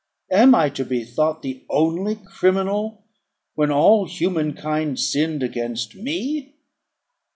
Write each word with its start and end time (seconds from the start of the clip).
Am 0.31 0.55
I 0.55 0.69
to 0.71 0.83
be 0.83 1.03
thought 1.03 1.43
the 1.43 1.63
only 1.69 2.15
criminal, 2.15 3.03
when 3.53 3.69
all 3.69 4.07
human 4.07 4.53
kind 4.53 4.99
sinned 4.99 5.43
against 5.43 5.93
me? 5.93 6.55